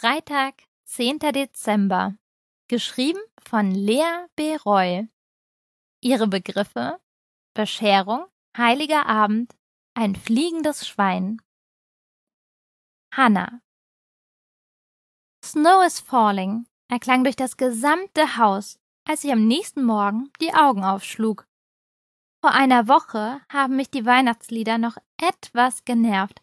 Freitag, 0.00 0.62
10. 0.86 1.18
Dezember. 1.18 2.16
Geschrieben 2.68 3.20
von 3.46 3.70
Lea 3.70 4.28
B. 4.34 4.56
Roy. 4.56 5.06
Ihre 6.00 6.26
Begriffe 6.26 6.98
Bescherung, 7.52 8.24
Heiliger 8.56 9.04
Abend, 9.04 9.54
ein 9.92 10.16
fliegendes 10.16 10.88
Schwein. 10.88 11.42
Hannah. 13.12 13.60
Snow 15.44 15.84
is 15.84 16.00
falling 16.00 16.64
erklang 16.88 17.22
durch 17.22 17.36
das 17.36 17.58
gesamte 17.58 18.38
Haus, 18.38 18.80
als 19.06 19.22
ich 19.24 19.30
am 19.30 19.46
nächsten 19.46 19.84
Morgen 19.84 20.32
die 20.40 20.54
Augen 20.54 20.82
aufschlug. 20.82 21.46
Vor 22.40 22.52
einer 22.52 22.88
Woche 22.88 23.42
haben 23.52 23.76
mich 23.76 23.90
die 23.90 24.06
Weihnachtslieder 24.06 24.78
noch 24.78 24.96
etwas 25.18 25.84
genervt, 25.84 26.40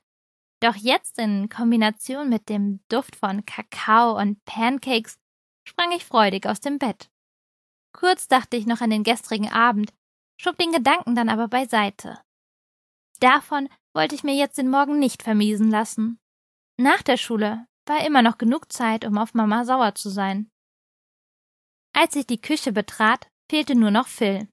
doch 0.59 0.75
jetzt 0.75 1.19
in 1.19 1.49
Kombination 1.49 2.29
mit 2.29 2.49
dem 2.49 2.79
Duft 2.89 3.15
von 3.15 3.45
Kakao 3.45 4.19
und 4.19 4.43
Pancakes 4.45 5.19
sprang 5.67 5.91
ich 5.91 6.05
freudig 6.05 6.47
aus 6.47 6.59
dem 6.59 6.79
Bett. 6.79 7.09
Kurz 7.93 8.27
dachte 8.27 8.57
ich 8.57 8.65
noch 8.65 8.81
an 8.81 8.89
den 8.89 9.03
gestrigen 9.03 9.51
Abend, 9.51 9.93
schob 10.39 10.57
den 10.57 10.71
Gedanken 10.71 11.15
dann 11.15 11.29
aber 11.29 11.47
beiseite. 11.47 12.21
Davon 13.19 13.69
wollte 13.93 14.15
ich 14.15 14.23
mir 14.23 14.35
jetzt 14.35 14.57
den 14.57 14.69
Morgen 14.69 14.99
nicht 14.99 15.23
vermiesen 15.23 15.69
lassen. 15.69 16.19
Nach 16.79 17.01
der 17.01 17.17
Schule 17.17 17.65
war 17.87 18.05
immer 18.05 18.21
noch 18.21 18.37
genug 18.37 18.71
Zeit, 18.71 19.05
um 19.05 19.17
auf 19.17 19.33
Mama 19.33 19.65
sauer 19.65 19.95
zu 19.95 20.09
sein. 20.09 20.49
Als 21.93 22.15
ich 22.15 22.27
die 22.27 22.41
Küche 22.41 22.71
betrat, 22.71 23.27
fehlte 23.49 23.73
nur 23.75 23.89
noch 23.89 24.07
Phil. 24.07 24.47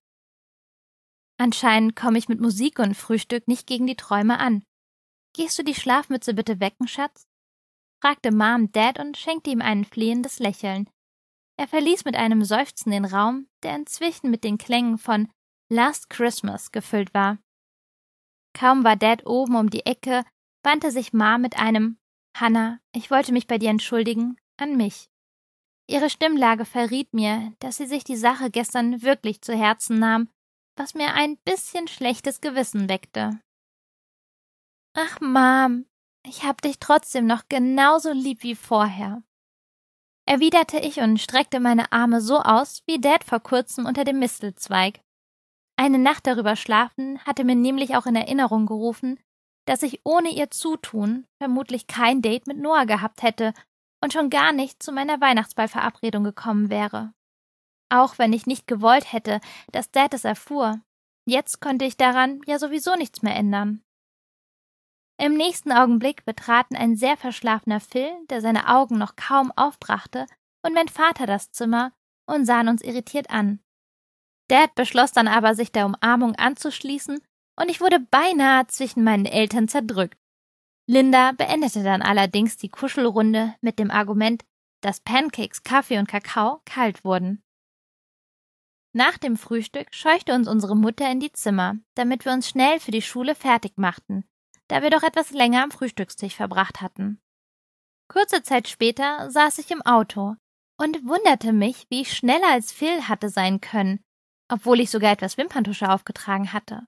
Anscheinend 1.37 1.97
komme 1.97 2.17
ich 2.17 2.29
mit 2.29 2.41
Musik 2.41 2.79
und 2.79 2.95
Frühstück 2.95 3.49
nicht 3.49 3.67
gegen 3.67 3.87
die 3.87 3.97
Träume 3.97 4.39
an, 4.39 4.65
Gehst 5.35 5.59
du 5.59 5.65
die 5.65 5.75
Schlafmütze 5.75 6.33
bitte 6.33 6.61
wecken, 6.61 6.89
Schatz? 6.89 7.27
fragte 8.01 8.33
Mom 8.33 8.71
Dad 8.73 8.99
und 8.99 9.17
schenkte 9.17 9.51
ihm 9.51 9.61
ein 9.61 9.85
flehendes 9.85 10.39
Lächeln. 10.39 10.89
Er 11.57 11.67
verließ 11.67 12.05
mit 12.05 12.17
einem 12.17 12.45
Seufzen 12.45 12.91
den 12.91 13.05
Raum, 13.05 13.49
der 13.63 13.75
inzwischen 13.75 14.31
mit 14.31 14.45
den 14.45 14.59
Klängen 14.59 14.99
von 14.99 15.31
Last 15.71 16.11
Christmas 16.11 16.71
gefüllt 16.71 17.15
war. 17.15 17.39
Kaum 18.53 18.85
war 18.85 18.97
Dad 18.97 19.27
oben 19.27 19.57
um 19.57 19.71
die 19.71 19.87
Ecke, 19.87 20.25
wandte 20.63 20.91
sich 20.91 21.13
Mom 21.13 21.41
mit 21.41 21.59
einem 21.59 21.99
Hannah, 22.37 22.81
ich 22.93 23.11
wollte 23.11 23.33
mich 23.33 23.47
bei 23.47 23.59
dir 23.59 23.71
entschuldigen, 23.71 24.37
an 24.57 24.77
mich. 24.77 25.09
Ihre 25.89 26.11
Stimmlage 26.11 26.65
verriet 26.65 27.13
mir, 27.13 27.53
dass 27.59 27.77
sie 27.77 27.87
sich 27.87 28.05
die 28.05 28.17
Sache 28.17 28.51
gestern 28.51 29.03
wirklich 29.03 29.43
zu 29.43 29.55
Herzen 29.55 29.99
nahm, 29.99 30.29
was 30.77 30.95
mir 30.95 31.15
ein 31.15 31.37
bisschen 31.45 31.89
schlechtes 31.89 32.41
Gewissen 32.41 32.89
weckte. 32.89 33.41
Ach, 34.97 35.21
Mom, 35.21 35.87
ich 36.25 36.45
hab 36.45 36.63
dich 36.63 36.79
trotzdem 36.79 37.27
noch 37.27 37.49
genauso 37.49 38.13
lieb 38.13 38.45
wie 38.45 38.55
vorher. 38.55 39.25
Erwiderte 40.25 40.79
ich 40.79 41.01
und 41.01 41.21
streckte 41.21 41.59
meine 41.59 41.91
Arme 41.93 42.21
so 42.21 42.39
aus, 42.39 42.83
wie 42.87 43.01
Dad 43.01 43.25
vor 43.25 43.41
kurzem 43.41 43.87
unter 43.87 44.05
dem 44.05 44.21
Mistelzweig. 44.21 45.01
Eine 45.77 45.99
Nacht 45.99 46.29
darüber 46.29 46.55
schlafen 46.55 47.19
hatte 47.27 47.43
mir 47.43 47.57
nämlich 47.57 47.97
auch 47.97 48.07
in 48.07 48.15
Erinnerung 48.15 48.67
gerufen, 48.67 49.19
dass 49.67 49.83
ich 49.83 50.01
ohne 50.05 50.31
ihr 50.31 50.51
Zutun 50.51 51.27
vermutlich 51.39 51.89
kein 51.89 52.23
Date 52.23 52.47
mit 52.47 52.59
Noah 52.59 52.87
gehabt 52.87 53.23
hätte 53.23 53.53
und 54.01 54.13
schon 54.13 54.31
gar 54.31 54.53
nicht 54.53 54.81
zu 54.81 54.93
meiner 54.93 55.21
Weihnachtsballverabredung 55.21 56.23
gekommen 56.23 56.71
wäre. 56.71 57.13
Auch 57.91 58.19
wenn 58.19 58.33
ich 58.33 58.47
nicht 58.47 58.69
gewollt 58.69 59.13
hätte, 59.13 59.41
dass 59.73 59.91
Dad 59.91 60.15
es 60.15 60.25
erfuhr. 60.25 60.81
Jetzt 61.27 61.61
konnte 61.61 61.85
ich 61.85 61.97
daran 61.97 62.41
ja 62.47 62.61
sowieso 62.61 62.95
nichts 62.95 63.23
mehr 63.23 63.35
ändern. 63.35 63.83
Im 65.17 65.35
nächsten 65.35 65.71
Augenblick 65.71 66.25
betraten 66.25 66.75
ein 66.75 66.97
sehr 66.97 67.17
verschlafener 67.17 67.81
Phil, 67.81 68.11
der 68.31 68.41
seine 68.41 68.69
Augen 68.69 68.99
noch 68.99 69.17
kaum 69.17 69.53
aufbrachte, 69.53 70.27
und 70.63 70.75
mein 70.75 70.89
Vater 70.89 71.27
das 71.27 71.53
Zimmer 71.53 71.93
und 72.27 72.47
sahen 72.47 72.69
uns 72.69 72.83
irritiert 72.83 73.31
an. 73.31 73.61
Dad 74.49 74.75
beschloss 74.75 75.13
dann 75.13 75.29
aber, 75.29 75.55
sich 75.55 75.73
der 75.73 75.87
Umarmung 75.87 76.35
anzuschließen, 76.35 77.21
und 77.57 77.71
ich 77.71 77.81
wurde 77.81 78.01
beinahe 78.01 78.67
zwischen 78.67 79.05
meinen 79.05 79.27
Eltern 79.27 79.69
zerdrückt. 79.69 80.19
Linda 80.87 81.33
beendete 81.33 81.83
dann 81.83 82.03
allerdings 82.03 82.57
die 82.57 82.69
Kuschelrunde 82.69 83.55
mit 83.61 83.79
dem 83.79 83.91
Argument, 83.91 84.45
dass 84.83 85.01
Pancakes, 85.01 85.63
Kaffee 85.63 85.99
und 85.99 86.09
Kakao 86.09 86.61
kalt 86.65 87.05
wurden. 87.05 87.43
Nach 88.93 89.17
dem 89.17 89.37
Frühstück 89.37 89.95
scheuchte 89.95 90.35
uns 90.35 90.47
unsere 90.47 90.77
Mutter 90.77 91.11
in 91.11 91.21
die 91.21 91.33
Zimmer, 91.33 91.77
damit 91.95 92.25
wir 92.25 92.33
uns 92.33 92.49
schnell 92.49 92.81
für 92.81 92.91
die 92.91 93.03
Schule 93.03 93.35
fertig 93.35 93.73
machten, 93.77 94.25
da 94.69 94.83
wir 94.83 94.91
doch 94.91 95.03
etwas 95.03 95.31
länger 95.31 95.63
am 95.63 95.71
Frühstückstisch 95.71 96.35
verbracht 96.35 96.81
hatten. 96.81 97.21
Kurze 98.09 98.43
Zeit 98.43 98.69
später 98.69 99.31
saß 99.31 99.59
ich 99.59 99.71
im 99.71 99.83
Auto 99.83 100.37
und 100.79 101.07
wunderte 101.07 101.53
mich, 101.53 101.87
wie 101.89 102.03
ich 102.03 102.13
schneller 102.13 102.51
als 102.51 102.73
Phil 102.73 103.09
hatte 103.09 103.29
sein 103.29 103.61
können, 103.61 104.01
obwohl 104.49 104.81
ich 104.81 104.91
sogar 104.91 105.13
etwas 105.13 105.37
Wimperntusche 105.39 105.91
aufgetragen 105.91 106.53
hatte, 106.53 106.87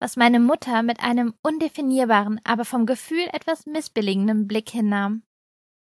was 0.00 0.16
meine 0.16 0.40
Mutter 0.40 0.82
mit 0.82 1.00
einem 1.00 1.34
undefinierbaren, 1.42 2.40
aber 2.44 2.64
vom 2.64 2.86
Gefühl 2.86 3.28
etwas 3.32 3.66
missbilligenden 3.66 4.46
Blick 4.46 4.70
hinnahm. 4.70 5.22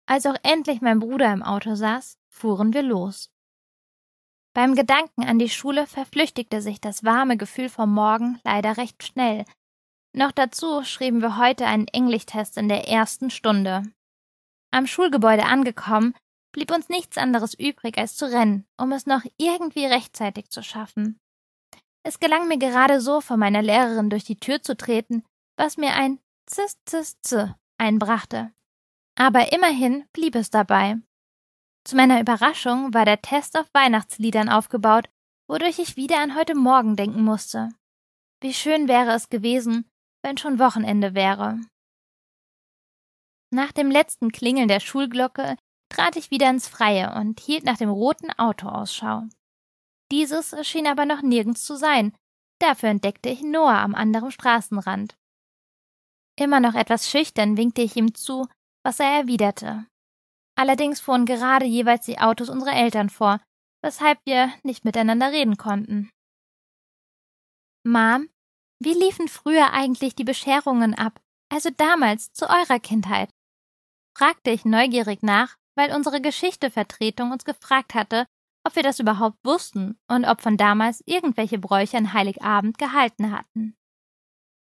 Als 0.06 0.26
auch 0.26 0.36
endlich 0.42 0.80
mein 0.80 1.00
Bruder 1.00 1.32
im 1.32 1.42
Auto 1.42 1.74
saß, 1.74 2.18
fuhren 2.28 2.72
wir 2.72 2.82
los. 2.82 3.30
Beim 4.54 4.74
Gedanken 4.74 5.24
an 5.24 5.38
die 5.38 5.50
Schule 5.50 5.86
verflüchtigte 5.86 6.62
sich 6.62 6.80
das 6.80 7.04
warme 7.04 7.36
Gefühl 7.36 7.68
vom 7.68 7.92
Morgen 7.92 8.40
leider 8.42 8.76
recht 8.76 9.02
schnell, 9.04 9.44
noch 10.12 10.32
dazu 10.32 10.82
schrieben 10.84 11.22
wir 11.22 11.36
heute 11.36 11.66
einen 11.66 11.88
Englischtest 11.88 12.56
in 12.56 12.68
der 12.68 12.88
ersten 12.88 13.30
Stunde. 13.30 13.82
Am 14.70 14.86
Schulgebäude 14.86 15.44
angekommen, 15.44 16.14
blieb 16.52 16.70
uns 16.70 16.88
nichts 16.88 17.18
anderes 17.18 17.54
übrig, 17.54 17.98
als 17.98 18.16
zu 18.16 18.26
rennen, 18.30 18.66
um 18.76 18.92
es 18.92 19.06
noch 19.06 19.22
irgendwie 19.36 19.86
rechtzeitig 19.86 20.50
zu 20.50 20.62
schaffen. 20.62 21.18
Es 22.02 22.20
gelang 22.20 22.48
mir 22.48 22.58
gerade 22.58 23.00
so, 23.00 23.20
vor 23.20 23.36
meiner 23.36 23.62
Lehrerin 23.62 24.10
durch 24.10 24.24
die 24.24 24.38
Tür 24.38 24.62
zu 24.62 24.76
treten, 24.76 25.24
was 25.56 25.76
mir 25.76 25.94
ein 25.94 26.18
Zis, 26.46 26.78
Zis, 26.86 27.20
Z 27.20 27.54
einbrachte. 27.78 28.52
Aber 29.16 29.52
immerhin 29.52 30.06
blieb 30.12 30.34
es 30.34 30.50
dabei. 30.50 30.96
Zu 31.84 31.96
meiner 31.96 32.20
Überraschung 32.20 32.94
war 32.94 33.04
der 33.04 33.20
Test 33.20 33.58
auf 33.58 33.66
Weihnachtsliedern 33.72 34.48
aufgebaut, 34.48 35.08
wodurch 35.48 35.78
ich 35.78 35.96
wieder 35.96 36.20
an 36.20 36.36
heute 36.36 36.54
Morgen 36.54 36.96
denken 36.96 37.22
musste. 37.22 37.70
Wie 38.40 38.54
schön 38.54 38.88
wäre 38.88 39.12
es 39.12 39.28
gewesen, 39.28 39.90
wenn 40.28 40.36
schon 40.36 40.58
Wochenende 40.58 41.14
wäre. 41.14 41.58
Nach 43.50 43.72
dem 43.72 43.90
letzten 43.90 44.30
Klingeln 44.30 44.68
der 44.68 44.78
Schulglocke 44.78 45.56
trat 45.90 46.16
ich 46.16 46.30
wieder 46.30 46.50
ins 46.50 46.68
Freie 46.68 47.14
und 47.14 47.40
hielt 47.40 47.64
nach 47.64 47.78
dem 47.78 47.88
roten 47.88 48.30
Auto 48.32 48.68
Ausschau. 48.68 49.22
Dieses 50.12 50.54
schien 50.66 50.86
aber 50.86 51.06
noch 51.06 51.22
nirgends 51.22 51.64
zu 51.64 51.76
sein, 51.76 52.14
dafür 52.58 52.90
entdeckte 52.90 53.30
ich 53.30 53.40
Noah 53.40 53.78
am 53.78 53.94
anderen 53.94 54.30
Straßenrand. 54.30 55.16
Immer 56.38 56.60
noch 56.60 56.74
etwas 56.74 57.10
schüchtern 57.10 57.56
winkte 57.56 57.80
ich 57.80 57.96
ihm 57.96 58.14
zu, 58.14 58.46
was 58.84 59.00
er 59.00 59.20
erwiderte. 59.20 59.86
Allerdings 60.56 61.00
fuhren 61.00 61.24
gerade 61.24 61.64
jeweils 61.64 62.04
die 62.04 62.18
Autos 62.18 62.50
unserer 62.50 62.76
Eltern 62.76 63.08
vor, 63.08 63.40
weshalb 63.82 64.18
wir 64.26 64.52
nicht 64.62 64.84
miteinander 64.84 65.32
reden 65.32 65.56
konnten. 65.56 66.10
Mom, 67.82 68.28
wie 68.80 68.94
liefen 68.94 69.28
früher 69.28 69.72
eigentlich 69.72 70.14
die 70.14 70.24
Bescherungen 70.24 70.94
ab, 70.94 71.20
also 71.48 71.70
damals 71.70 72.32
zu 72.32 72.48
eurer 72.48 72.78
Kindheit? 72.78 73.30
fragte 74.16 74.50
ich 74.50 74.64
neugierig 74.64 75.22
nach, 75.22 75.56
weil 75.76 75.94
unsere 75.94 76.20
Geschichtevertretung 76.20 77.30
uns 77.30 77.44
gefragt 77.44 77.94
hatte, 77.94 78.26
ob 78.64 78.74
wir 78.76 78.82
das 78.82 78.98
überhaupt 78.98 79.38
wussten 79.44 79.98
und 80.08 80.24
ob 80.24 80.40
von 80.40 80.56
damals 80.56 81.02
irgendwelche 81.06 81.58
Bräuche 81.58 81.96
an 81.96 82.12
Heiligabend 82.12 82.78
gehalten 82.78 83.30
hatten. 83.30 83.76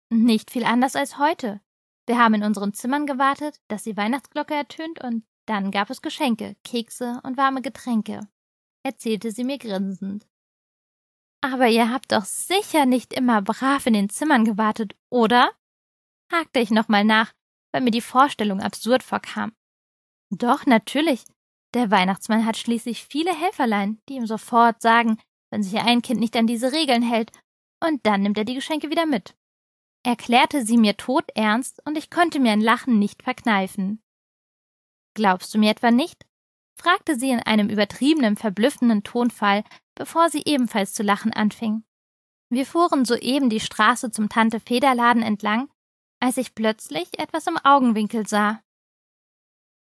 Nicht 0.10 0.52
viel 0.52 0.64
anders 0.64 0.96
als 0.96 1.18
heute. 1.18 1.62
Wir 2.08 2.18
haben 2.18 2.36
in 2.36 2.44
unseren 2.44 2.74
Zimmern 2.74 3.06
gewartet, 3.06 3.62
dass 3.68 3.84
die 3.84 3.98
Weihnachtsglocke 3.98 4.54
ertönt 4.54 5.04
und 5.04 5.26
dann 5.46 5.72
gab 5.72 5.90
es 5.90 6.02
Geschenke, 6.02 6.56
Kekse 6.64 7.20
und 7.24 7.38
warme 7.38 7.62
Getränke, 7.62 8.28
erzählte 8.84 9.32
sie 9.32 9.44
mir 9.44 9.58
grinsend. 9.58 10.28
Aber 11.44 11.68
ihr 11.68 11.92
habt 11.92 12.13
doch 12.13 12.24
sicher 12.24 12.86
nicht 12.86 13.12
immer 13.12 13.42
brav 13.42 13.86
in 13.86 13.94
den 13.94 14.10
Zimmern 14.10 14.45
gewartet, 14.45 14.95
oder? 15.10 15.51
fragte 16.31 16.62
ich 16.62 16.72
nochmal 16.72 17.04
nach, 17.04 17.34
weil 17.74 17.81
mir 17.81 17.92
die 17.92 18.00
Vorstellung 18.00 18.62
absurd 18.62 19.04
vorkam. 19.04 19.51
Doch, 20.30 20.66
natürlich. 20.66 21.25
Der 21.74 21.92
Weihnachtsmann 21.92 22.45
hat 22.45 22.56
schließlich 22.56 23.04
viele 23.04 23.36
Helferlein, 23.38 24.00
die 24.07 24.13
ihm 24.13 24.25
sofort 24.25 24.81
sagen, 24.81 25.19
wenn 25.51 25.63
sich 25.63 25.78
ein 25.78 26.01
Kind 26.01 26.22
nicht 26.22 26.38
an 26.38 26.48
diese 26.48 26.72
Regeln 26.72 27.04
hält, 27.04 27.31
und 27.84 28.06
dann 28.06 28.22
nimmt 28.22 28.38
er 28.38 28.46
die 28.46 28.56
Geschenke 28.56 28.89
wieder 28.89 29.06
mit. 29.06 29.36
Erklärte 30.06 30.66
sie 30.66 30.78
mir 30.78 30.96
todernst, 30.96 31.86
und 31.86 31.98
ich 31.98 32.10
konnte 32.10 32.39
mir 32.39 32.54
ein 32.54 32.62
Lachen 32.62 33.00
nicht 33.00 33.22
verkneifen. 33.22 34.01
Glaubst 35.13 35.54
du 35.54 35.57
mir 35.57 35.72
etwa 35.72 35.92
nicht? 35.92 36.25
Fragte 36.75 37.18
sie 37.18 37.30
in 37.30 37.40
einem 37.40 37.70
übertriebenen, 37.70 38.36
verblüffenden 38.36 39.04
Tonfall, 39.04 39.64
bevor 39.96 40.30
sie 40.30 40.44
ebenfalls 40.46 40.94
zu 40.94 41.04
lachen 41.04 41.34
anfing. 41.34 41.84
Wir 42.50 42.66
fuhren 42.66 43.06
soeben 43.06 43.50
die 43.50 43.60
Straße 43.60 44.12
zum 44.12 44.30
Tante 44.30 44.60
Federladen 44.60 45.24
entlang, 45.24 45.70
als 46.20 46.38
ich 46.38 46.56
plötzlich 46.56 47.20
etwas 47.20 47.48
im 47.48 47.58
Augenwinkel 47.58 48.28
sah. 48.28 48.62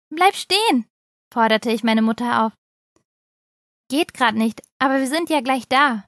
bleib 0.09 0.35
stehen, 0.35 0.85
forderte 1.33 1.71
ich 1.71 1.83
meine 1.83 2.01
Mutter 2.01 2.45
auf. 2.45 2.53
Geht 3.89 4.13
grad 4.13 4.35
nicht, 4.35 4.61
aber 4.79 4.99
wir 4.99 5.07
sind 5.07 5.29
ja 5.29 5.41
gleich 5.41 5.67
da, 5.67 6.05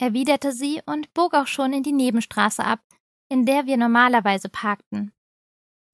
erwiderte 0.00 0.52
sie 0.52 0.80
und 0.86 1.12
bog 1.14 1.34
auch 1.34 1.46
schon 1.46 1.72
in 1.72 1.82
die 1.82 1.92
Nebenstraße 1.92 2.64
ab, 2.64 2.80
in 3.28 3.46
der 3.46 3.66
wir 3.66 3.76
normalerweise 3.76 4.48
parkten. 4.48 5.12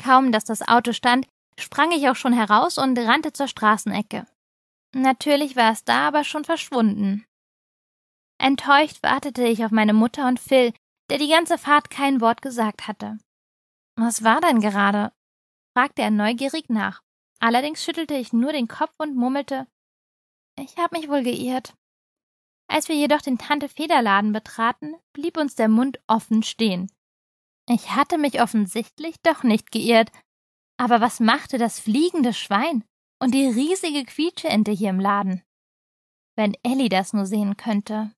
Kaum, 0.03 0.33
dass 0.33 0.45
das 0.45 0.67
Auto 0.67 0.93
stand, 0.93 1.27
sprang 1.61 1.93
ich 1.93 2.09
auch 2.09 2.17
schon 2.17 2.33
heraus 2.33 2.79
und 2.79 2.99
rannte 2.99 3.33
zur 3.33 3.49
Straßenecke. 3.49 4.27
Natürlich 4.95 5.57
war 5.57 5.73
es 5.73 5.85
da 5.85 6.09
aber 6.09 6.25
schon 6.25 6.45
verschwunden. 6.45 7.25
Enttäuscht 8.39 9.03
wartete 9.03 9.45
ich 9.45 9.65
auf 9.65 9.71
meine 9.71 9.93
Mutter 9.93 10.29
und 10.29 10.41
Phil, 10.41 10.73
der 11.11 11.19
die 11.19 11.29
ganze 11.29 11.59
Fahrt 11.59 11.91
kein 11.91 12.21
Wort 12.21 12.43
gesagt 12.43 12.87
hatte. 12.87 13.19
Was 13.97 14.23
war 14.23 14.41
denn 14.41 14.61
gerade? 14.61 15.13
fragte 15.77 16.03
er 16.03 16.11
neugierig 16.11 16.69
nach. 16.69 17.03
Allerdings 17.41 17.85
schüttelte 17.85 18.15
ich 18.15 18.33
nur 18.33 18.53
den 18.53 18.69
Kopf 18.69 18.95
und 18.99 19.17
murmelte 19.17 19.67
Ich 20.59 20.77
hab 20.77 20.93
mich 20.93 21.09
wohl 21.09 21.23
geirrt. 21.23 21.75
Als 22.69 22.89
wir 22.89 22.97
jedoch 22.97 23.23
den 23.23 23.39
Tante 23.39 23.69
Federladen 23.69 24.33
betraten, 24.33 24.95
blieb 25.13 25.37
uns 25.37 25.55
der 25.55 25.69
Mund 25.69 26.01
offen 26.07 26.43
stehen. 26.43 26.91
Ich 27.69 27.91
hatte 27.91 28.19
mich 28.19 28.41
offensichtlich 28.41 29.17
doch 29.23 29.43
nicht 29.43 29.71
geirrt. 29.71 30.11
Aber 30.81 31.01
was 31.01 31.19
machte 31.19 31.59
das 31.59 31.81
fliegende 31.81 32.33
Schwein 32.33 32.85
und 33.19 33.35
die 33.35 33.47
riesige 33.47 34.05
Quietscheente 34.05 34.71
hier 34.71 34.91
im 34.91 35.01
Laden? 35.01 35.43
Wenn 36.37 36.57
Ellie 36.63 36.89
das 36.89 37.13
nur 37.13 37.27
sehen 37.27 37.57
könnte. 37.57 38.13